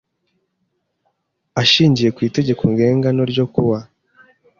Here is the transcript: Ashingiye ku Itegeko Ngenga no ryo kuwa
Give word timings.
Ashingiye 1.61 2.09
ku 2.15 2.19
Itegeko 2.27 2.63
Ngenga 2.71 3.09
no 3.17 3.23
ryo 3.31 3.45
kuwa 3.53 3.79